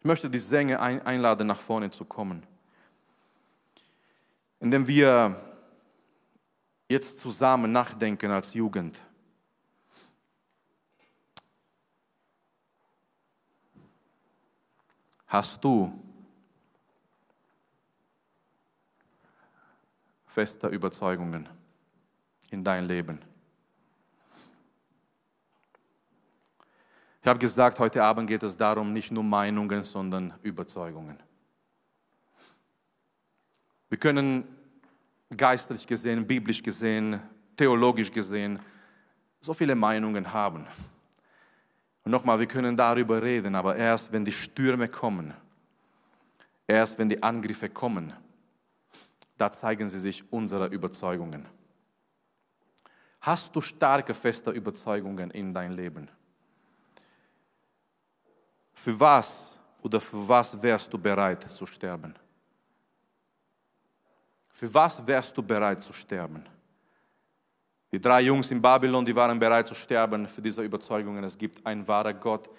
[0.00, 2.42] Ich möchte die Sänger einladen, nach vorne zu kommen.
[4.58, 5.36] Indem wir
[6.88, 9.00] jetzt zusammen nachdenken als Jugend.
[15.28, 15.92] Hast du
[20.30, 21.48] feste Überzeugungen
[22.50, 23.20] in dein Leben.
[27.20, 31.18] Ich habe gesagt, heute Abend geht es darum, nicht nur Meinungen, sondern Überzeugungen.
[33.88, 34.44] Wir können
[35.36, 37.20] geistlich gesehen, biblisch gesehen,
[37.56, 38.60] theologisch gesehen
[39.40, 40.66] so viele Meinungen haben.
[42.04, 45.34] Und nochmal, wir können darüber reden, aber erst wenn die Stürme kommen,
[46.66, 48.12] erst wenn die Angriffe kommen,
[49.40, 51.48] da zeigen sie sich unsere Überzeugungen.
[53.22, 56.10] Hast du starke, feste Überzeugungen in dein Leben?
[58.74, 62.14] Für was oder für was wärst du bereit zu sterben?
[64.50, 66.44] Für was wärst du bereit zu sterben?
[67.92, 71.24] Die drei Jungs in Babylon, die waren bereit zu sterben für diese Überzeugungen.
[71.24, 72.50] Es gibt einen wahren Gott,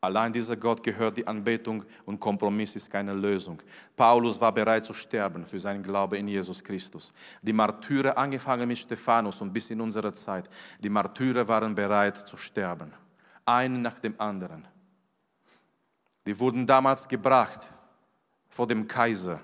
[0.00, 3.60] Allein dieser Gott gehört die Anbetung und Kompromiss ist keine Lösung.
[3.96, 7.12] Paulus war bereit zu sterben für seinen Glaube in Jesus Christus.
[7.42, 12.36] Die Martyrer, angefangen mit Stephanus und bis in unsere Zeit, die Martyrer waren bereit zu
[12.36, 12.92] sterben.
[13.44, 14.68] Einen nach dem anderen.
[16.26, 17.66] Die wurden damals gebracht
[18.50, 19.40] vor dem Kaiser.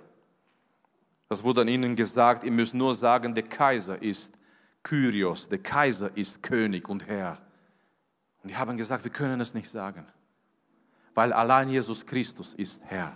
[1.29, 4.35] Das wurde an ihnen gesagt, ihr müsst nur sagen, der Kaiser ist
[4.85, 7.39] Kyrios, der Kaiser ist König und Herr.
[8.43, 10.07] Und die haben gesagt, wir können es nicht sagen
[11.15, 13.13] weil allein Jesus Christus ist Herr.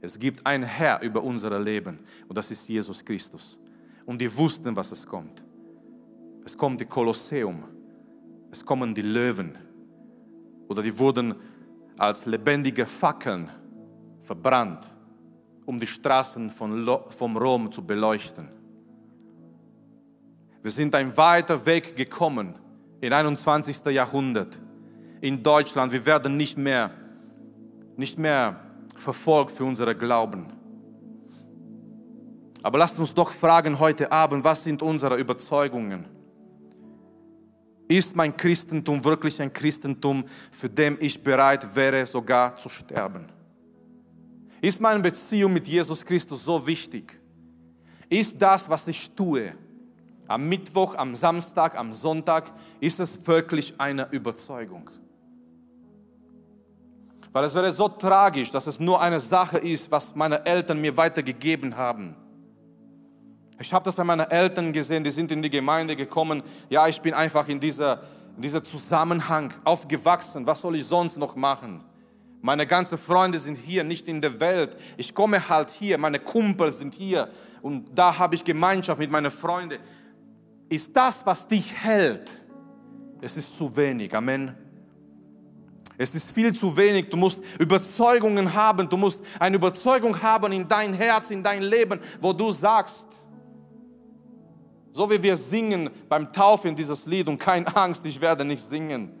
[0.00, 3.58] Es gibt einen Herr über unser Leben und das ist Jesus Christus.
[4.04, 5.44] Und die wussten, was es kommt.
[6.44, 7.64] Es kommt die Kolosseum,
[8.50, 9.56] es kommen die Löwen
[10.68, 11.36] oder die wurden
[11.98, 13.48] als lebendige Fackeln
[14.22, 14.84] verbrannt,
[15.66, 16.84] um die Straßen von,
[17.16, 18.48] vom Rom zu beleuchten.
[20.62, 22.54] Wir sind ein weiter Weg gekommen
[23.00, 23.84] im 21.
[23.86, 24.58] Jahrhundert
[25.22, 26.90] in Deutschland, wir werden nicht mehr,
[27.96, 28.60] nicht mehr
[28.96, 30.48] verfolgt für unsere Glauben.
[32.62, 36.06] Aber lasst uns doch fragen heute Abend, was sind unsere Überzeugungen?
[37.86, 43.26] Ist mein Christentum wirklich ein Christentum, für dem ich bereit wäre, sogar zu sterben?
[44.60, 47.20] Ist meine Beziehung mit Jesus Christus so wichtig?
[48.08, 49.54] Ist das, was ich tue,
[50.26, 54.90] am Mittwoch, am Samstag, am Sonntag, ist es wirklich eine Überzeugung?
[57.32, 60.96] Weil es wäre so tragisch, dass es nur eine Sache ist, was meine Eltern mir
[60.96, 62.14] weitergegeben haben.
[63.58, 66.42] Ich habe das bei meinen Eltern gesehen, die sind in die Gemeinde gekommen.
[66.68, 68.02] Ja, ich bin einfach in dieser,
[68.36, 70.46] in dieser Zusammenhang aufgewachsen.
[70.46, 71.82] Was soll ich sonst noch machen?
[72.42, 74.76] Meine ganzen Freunde sind hier, nicht in der Welt.
[74.96, 77.28] Ich komme halt hier, meine Kumpel sind hier
[77.62, 79.78] und da habe ich Gemeinschaft mit meinen Freunden.
[80.68, 82.32] Ist das, was dich hält?
[83.20, 84.12] Es ist zu wenig.
[84.12, 84.56] Amen.
[86.02, 87.08] Es ist viel zu wenig.
[87.10, 88.88] Du musst Überzeugungen haben.
[88.88, 93.06] Du musst eine Überzeugung haben in dein Herz, in dein Leben, wo du sagst,
[94.90, 99.12] so wie wir singen beim Taufen dieses Lied und keine Angst, ich werde nicht singen.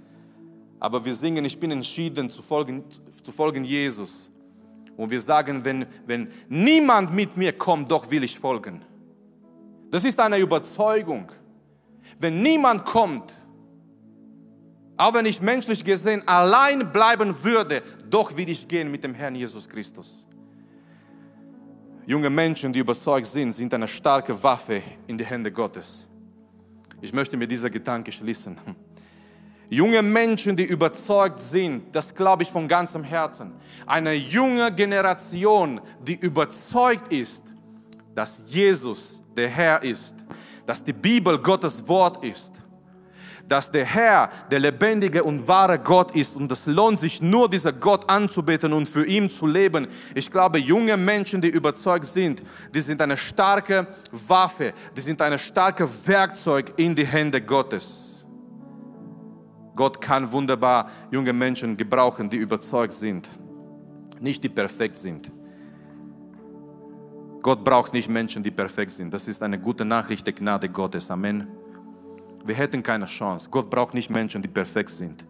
[0.80, 2.82] Aber wir singen, ich bin entschieden zu folgen,
[3.22, 4.28] zu folgen Jesus.
[4.96, 8.84] Und wir sagen, wenn, wenn niemand mit mir kommt, doch will ich folgen.
[9.88, 11.30] Das ist eine Überzeugung.
[12.18, 13.36] Wenn niemand kommt,
[15.02, 19.34] auch wenn ich menschlich gesehen allein bleiben würde, doch will ich gehen mit dem Herrn
[19.34, 20.26] Jesus Christus.
[22.06, 26.06] Junge Menschen, die überzeugt sind, sind eine starke Waffe in die Hände Gottes.
[27.00, 28.58] Ich möchte mir dieser Gedanke schließen.
[29.68, 33.54] Junge Menschen, die überzeugt sind, das glaube ich von ganzem Herzen.
[33.86, 37.42] Eine junge Generation, die überzeugt ist,
[38.14, 40.14] dass Jesus der Herr ist,
[40.66, 42.62] dass die Bibel Gottes Wort ist,
[43.52, 47.74] dass der Herr der lebendige und wahre Gott ist und es lohnt sich nur, dieser
[47.74, 49.88] Gott anzubeten und für ihn zu leben.
[50.14, 52.42] Ich glaube, junge Menschen, die überzeugt sind,
[52.74, 53.86] die sind eine starke
[54.26, 58.24] Waffe, die sind ein starkes Werkzeug in die Hände Gottes.
[59.76, 63.28] Gott kann wunderbar junge Menschen gebrauchen, die überzeugt sind,
[64.18, 65.30] nicht die perfekt sind.
[67.42, 69.12] Gott braucht nicht Menschen, die perfekt sind.
[69.12, 71.10] Das ist eine gute Nachricht der Gnade Gottes.
[71.10, 71.61] Amen.
[72.44, 73.48] Wir hätten keine Chance.
[73.50, 75.26] Gott braucht nicht Menschen, die perfekt sind.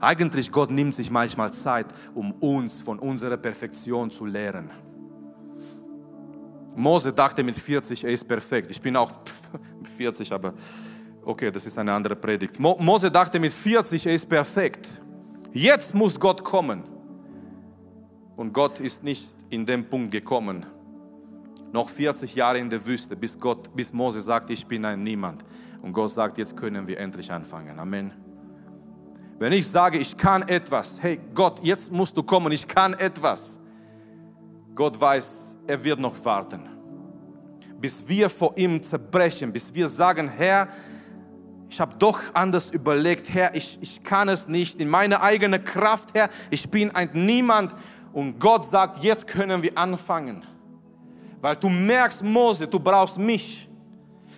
[0.00, 4.70] Eigentlich Gott nimmt sich manchmal Zeit, um uns von unserer Perfektion zu lehren.
[6.76, 8.70] Mose dachte mit 40, er ist perfekt.
[8.70, 9.12] Ich bin auch
[9.96, 10.54] 40, aber
[11.24, 12.58] okay, das ist eine andere Predigt.
[12.58, 14.88] Mo Mose dachte mit 40, er ist perfekt.
[15.52, 16.82] Jetzt muss Gott kommen.
[18.36, 20.66] Und Gott ist nicht in dem Punkt gekommen.
[21.72, 25.44] Noch 40 Jahre in der Wüste, bis, Gott, bis Mose sagt, ich bin ein Niemand.
[25.84, 27.78] Und Gott sagt, jetzt können wir endlich anfangen.
[27.78, 28.10] Amen.
[29.38, 33.60] Wenn ich sage, ich kann etwas, hey Gott, jetzt musst du kommen, ich kann etwas.
[34.74, 36.66] Gott weiß, er wird noch warten.
[37.78, 40.68] Bis wir vor ihm zerbrechen, bis wir sagen, Herr,
[41.68, 46.14] ich habe doch anders überlegt, Herr, ich, ich kann es nicht in meiner eigenen Kraft,
[46.14, 47.74] Herr, ich bin ein Niemand.
[48.14, 50.46] Und Gott sagt, jetzt können wir anfangen.
[51.42, 53.68] Weil du merkst, Mose, du brauchst mich.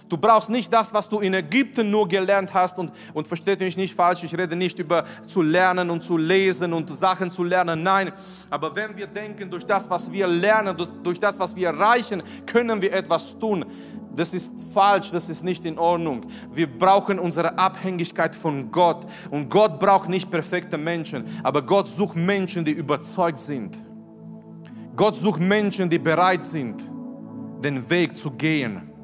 [0.09, 3.77] Du brauchst nicht das, was du in Ägypten nur gelernt hast und, und versteht mich
[3.77, 7.83] nicht falsch, ich rede nicht über zu lernen und zu lesen und Sachen zu lernen,
[7.83, 8.13] nein.
[8.49, 12.81] Aber wenn wir denken, durch das, was wir lernen, durch das, was wir erreichen, können
[12.81, 13.65] wir etwas tun,
[14.15, 16.27] das ist falsch, das ist nicht in Ordnung.
[16.53, 22.17] Wir brauchen unsere Abhängigkeit von Gott und Gott braucht nicht perfekte Menschen, aber Gott sucht
[22.17, 23.77] Menschen, die überzeugt sind.
[24.95, 26.91] Gott sucht Menschen, die bereit sind,
[27.63, 28.96] den Weg zu gehen.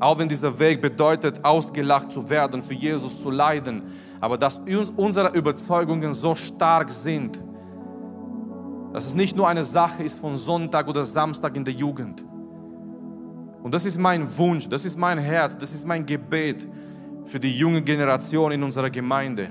[0.00, 3.82] Auch wenn dieser Weg bedeutet, ausgelacht zu werden, für Jesus zu leiden.
[4.18, 7.38] Aber dass uns unsere Überzeugungen so stark sind,
[8.94, 12.24] dass es nicht nur eine Sache ist von Sonntag oder Samstag in der Jugend.
[13.62, 16.66] Und das ist mein Wunsch, das ist mein Herz, das ist mein Gebet
[17.26, 19.50] für die junge Generation in unserer Gemeinde,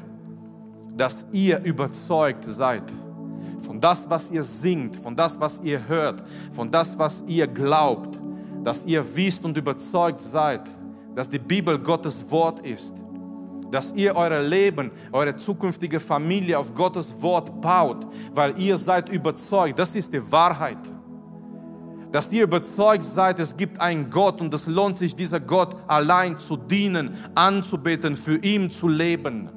[0.97, 2.91] dass ihr überzeugt seid
[3.59, 8.19] von das, was ihr singt, von das, was ihr hört, von das, was ihr glaubt
[8.63, 10.69] dass ihr wisst und überzeugt seid,
[11.15, 12.95] dass die Bibel Gottes Wort ist,
[13.71, 19.77] dass ihr euer Leben, eure zukünftige Familie auf Gottes Wort baut, weil ihr seid überzeugt,
[19.77, 20.79] das ist die Wahrheit.
[22.11, 26.37] Dass ihr überzeugt seid, es gibt einen Gott und es lohnt sich, dieser Gott allein
[26.37, 29.49] zu dienen, anzubeten, für ihn zu leben.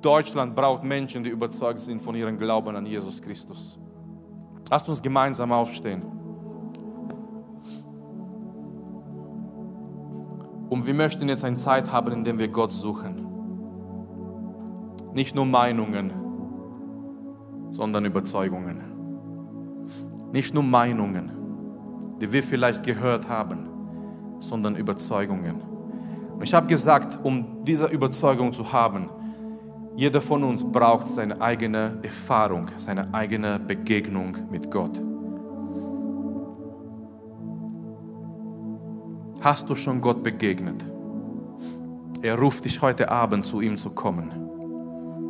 [0.00, 3.78] Deutschland braucht Menschen, die überzeugt sind von ihrem Glauben an Jesus Christus.
[4.68, 6.21] Lasst uns gemeinsam aufstehen.
[10.72, 13.26] Und wir möchten jetzt eine Zeit haben, in der wir Gott suchen.
[15.12, 16.10] Nicht nur Meinungen,
[17.70, 18.80] sondern Überzeugungen.
[20.32, 21.30] Nicht nur Meinungen,
[22.22, 23.68] die wir vielleicht gehört haben,
[24.38, 25.60] sondern Überzeugungen.
[26.32, 29.10] Und ich habe gesagt, um diese Überzeugung zu haben,
[29.94, 34.98] jeder von uns braucht seine eigene Erfahrung, seine eigene Begegnung mit Gott.
[39.42, 40.84] Hast du schon Gott begegnet?
[42.22, 44.30] Er ruft dich heute Abend zu ihm zu kommen.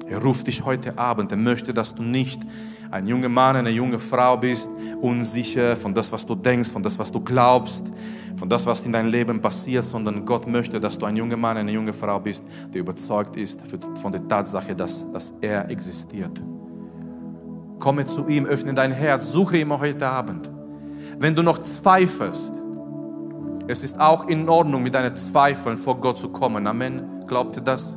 [0.06, 1.32] Er ruft dich heute Abend.
[1.32, 2.42] Er möchte, dass du nicht
[2.90, 4.68] ein junger Mann, eine junge Frau bist,
[5.00, 7.90] unsicher von das, was du denkst, von das, was du glaubst,
[8.36, 11.56] von das, was in deinem Leben passiert, sondern Gott möchte, dass du ein junger Mann,
[11.56, 12.44] eine junge Frau bist,
[12.74, 13.62] die überzeugt ist
[14.02, 16.38] von der Tatsache, dass, dass er existiert.
[17.78, 20.50] Komme zu ihm, öffne dein Herz, suche ihn heute Abend.
[21.18, 22.61] Wenn du noch zweifelst,
[23.68, 26.66] es ist auch in Ordnung, mit deinen Zweifeln vor Gott zu kommen.
[26.66, 27.24] Amen.
[27.26, 27.96] Glaubt ihr das?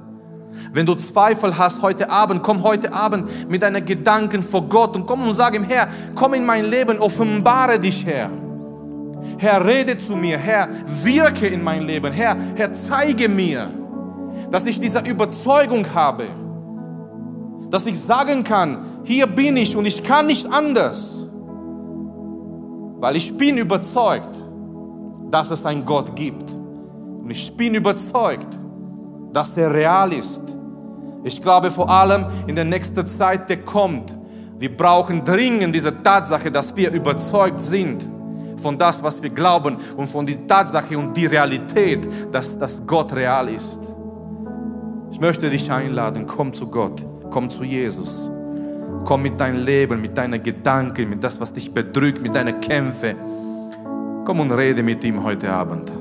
[0.71, 5.05] Wenn du Zweifel hast heute Abend, komm heute Abend mit deinen Gedanken vor Gott und
[5.05, 8.29] komm und sag ihm, Herr, komm in mein Leben, offenbare dich, Herr.
[9.37, 10.69] Herr, rede zu mir, Herr,
[11.03, 13.67] wirke in mein Leben, Herr, Herr, zeige mir,
[14.51, 16.25] dass ich diese Überzeugung habe,
[17.69, 21.25] dass ich sagen kann, hier bin ich und ich kann nicht anders,
[22.99, 24.44] weil ich bin überzeugt,
[25.35, 26.49] dass es einen Gott gibt.
[27.21, 28.57] Und ich bin überzeugt,
[29.33, 30.41] dass er real ist.
[31.25, 34.13] Ich glaube vor allem in der nächsten Zeit, der kommt,
[34.57, 38.01] wir brauchen dringend diese Tatsache, dass wir überzeugt sind
[38.61, 43.13] von das, was wir glauben und von der Tatsache und die Realität, dass, dass Gott
[43.13, 43.81] real ist.
[45.11, 48.31] Ich möchte dich einladen, komm zu Gott, komm zu Jesus.
[49.03, 53.17] Komm mit deinem Leben, mit deinen Gedanken, mit das, was dich bedrückt, mit deinen Kämpfen.
[54.25, 55.93] Komm und rede mit ihm heute Abend.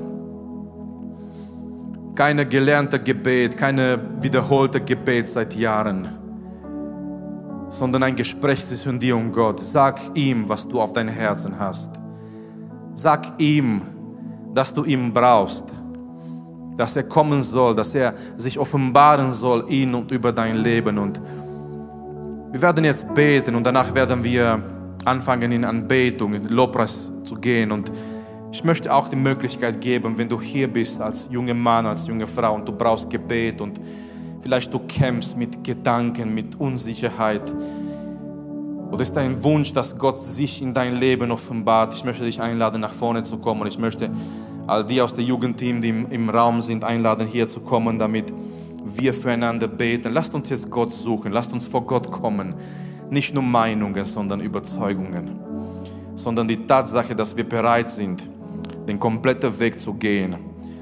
[2.15, 6.09] Keine gelernte Gebet, keine wiederholte Gebet seit Jahren,
[7.69, 9.59] sondern ein Gespräch zwischen dir und Gott.
[9.59, 11.91] Sag ihm, was du auf deinem Herzen hast.
[12.95, 13.83] Sag ihm,
[14.55, 15.65] dass du ihn brauchst,
[16.77, 20.97] dass er kommen soll, dass er sich offenbaren soll in und über dein Leben.
[20.97, 21.21] Und
[22.51, 24.59] wir werden jetzt beten und danach werden wir
[25.05, 27.71] anfangen in Anbetung, in Lobpreis zu gehen.
[27.71, 27.91] Und
[28.55, 32.25] ich möchte auch die Möglichkeit geben, wenn du hier bist als junger Mann, als junge
[32.25, 33.81] Frau und du brauchst Gebet und
[34.41, 37.41] vielleicht du kämpfst mit Gedanken, mit Unsicherheit.
[38.89, 41.95] Oder ist dein Wunsch, dass Gott sich in dein Leben offenbart?
[41.95, 43.59] Ich möchte dich einladen, nach vorne zu kommen.
[43.59, 44.09] Und ich möchte
[44.67, 48.31] all die aus dem Jugendteam, die im, im Raum sind, einladen, hier zu kommen, damit
[48.85, 50.13] wir füreinander beten.
[50.13, 51.33] Lasst uns jetzt Gott suchen.
[51.33, 52.53] Lasst uns vor Gott kommen.
[53.09, 55.41] Nicht nur Meinungen, sondern Überzeugungen.
[56.15, 58.23] Sondern die Tatsache, dass wir bereit sind,
[58.87, 60.35] den kompletten Weg zu gehen,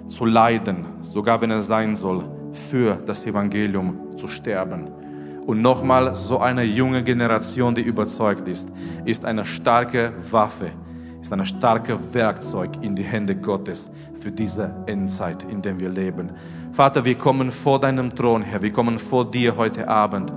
[0.08, 2.24] zu leiden, sogar wenn es sein soll,
[2.54, 4.88] für das Evangelium zu sterben.
[5.46, 8.70] Und nochmal, so eine junge Generation, die überzeugt ist,
[9.04, 10.68] ist eine starke Waffe,
[11.22, 16.30] ist ein starkes Werkzeug in die Hände Gottes für diese Endzeit, in der wir leben.
[16.72, 20.32] Vater, wir kommen vor deinem Thron, Herr, wir kommen vor dir heute Abend.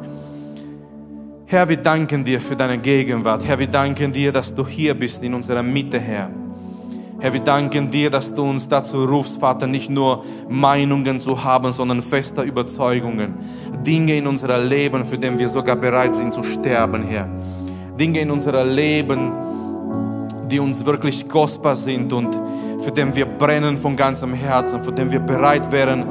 [1.46, 3.46] Herr, wir danken dir für deine Gegenwart.
[3.46, 6.28] Herr, wir danken dir, dass du hier bist in unserer Mitte, Herr.
[7.18, 11.72] Herr, wir danken dir, dass du uns dazu rufst, Vater, nicht nur Meinungen zu haben,
[11.72, 13.34] sondern feste Überzeugungen.
[13.86, 17.28] Dinge in unserem Leben, für die wir sogar bereit sind zu sterben, Herr.
[17.98, 19.32] Dinge in unserem Leben,
[20.50, 22.38] die uns wirklich kostbar sind und
[22.80, 26.04] für die wir brennen von ganzem Herzen, für die wir bereit wären,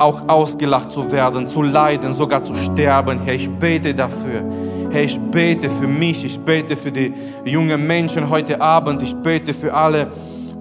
[0.00, 3.20] auch ausgelacht zu werden, zu leiden, sogar zu sterben.
[3.24, 4.42] Herr, ich bete dafür.
[4.90, 9.54] Herr, ich bete für mich, ich bete für die jungen Menschen heute Abend, ich bete
[9.54, 10.08] für alle,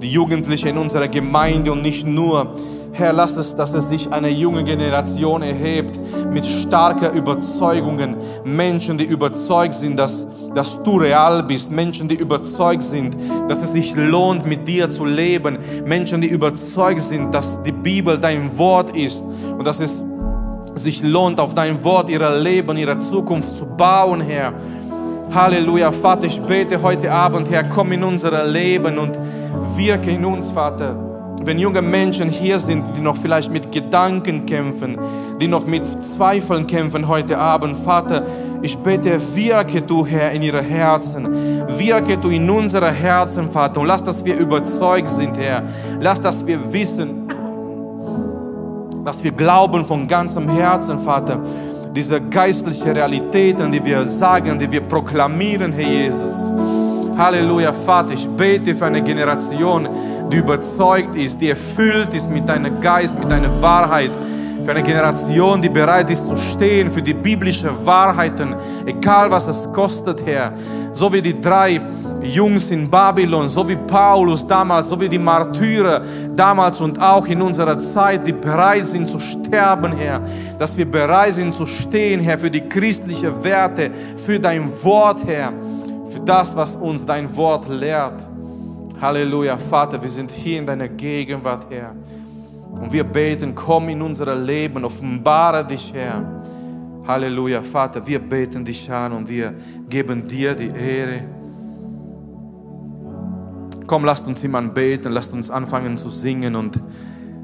[0.02, 2.56] die Jugendlichen in unserer Gemeinde und nicht nur.
[2.91, 6.00] Herr, lass es, dass es sich eine junge Generation erhebt
[6.34, 8.16] mit starken Überzeugungen.
[8.43, 10.26] Menschen, die überzeugt sind, dass,
[10.56, 11.72] dass du real bist.
[11.72, 13.16] Menschen, die überzeugt sind,
[13.47, 15.60] dass es sich lohnt, mit dir zu leben.
[15.86, 19.24] Menschen, die überzeugt sind, dass die Bibel dein Wort ist
[19.58, 20.04] und dass es
[20.76, 24.54] sich lohnt, auf dein Wort ihr Leben, ihre Zukunft zu bauen, Herr.
[25.32, 29.20] Halleluja, Vater, ich bete heute Abend, Herr, komm in unser Leben und
[29.80, 30.93] wirke in uns, Vater.
[31.41, 34.97] Wenn junge Menschen hier sind, die noch vielleicht mit Gedanken kämpfen,
[35.39, 38.25] die noch mit Zweifeln kämpfen heute Abend, Vater,
[38.61, 41.25] ich bete, wirke du, Herr, in ihre Herzen.
[41.77, 43.80] Wirke du in unsere Herzen, Vater.
[43.80, 45.63] Und lass, dass wir überzeugt sind, Herr.
[46.01, 47.30] Lass, dass wir wissen,
[49.05, 51.39] dass wir glauben von ganzem Herzen, Vater.
[51.95, 56.51] Diese geistlichen Realitäten, die wir sagen, die wir proklamieren, Herr Jesus.
[57.20, 59.89] Halleluja, Vater, ich bete für eine Generation,
[60.32, 64.11] die überzeugt ist, die erfüllt ist mit deinem Geist, mit deiner Wahrheit.
[64.63, 68.55] Für eine Generation, die bereit ist zu stehen für die biblischen Wahrheiten,
[68.86, 70.53] egal was es kostet, Herr.
[70.93, 71.82] So wie die drei
[72.22, 76.01] Jungs in Babylon, so wie Paulus damals, so wie die Martyrer
[76.38, 80.22] damals und auch in unserer Zeit, die bereit sind zu sterben, Herr.
[80.57, 83.91] Dass wir bereit sind zu stehen, Herr, für die christlichen Werte,
[84.26, 85.51] für dein Wort, Herr
[86.10, 88.28] für das, was uns dein Wort lehrt.
[88.99, 91.93] Halleluja, Vater, wir sind hier in deiner Gegenwart, Herr.
[92.72, 96.41] Und wir beten, komm in unser Leben, offenbare dich, Herr.
[97.07, 99.53] Halleluja, Vater, wir beten dich an und wir
[99.89, 101.22] geben dir die Ehre.
[103.88, 106.80] Komm, lasst uns jemand beten, lasst uns anfangen zu singen und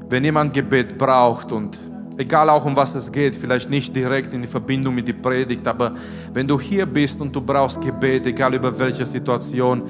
[0.08, 1.80] wenn jemand Gebet braucht und
[2.18, 5.66] Egal auch um was es geht, vielleicht nicht direkt in die Verbindung mit der Predigt,
[5.68, 5.92] aber
[6.32, 9.82] wenn du hier bist und du brauchst Gebet, egal über welche Situation,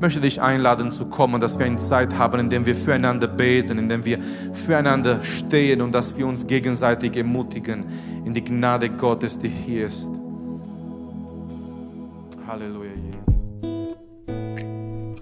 [0.00, 3.78] möchte dich einladen zu kommen, dass wir eine Zeit haben, in der wir füreinander beten,
[3.78, 4.18] in der wir
[4.52, 7.84] füreinander stehen und dass wir uns gegenseitig ermutigen
[8.24, 10.10] in die Gnade Gottes, die hier ist.
[12.46, 13.03] Halleluja.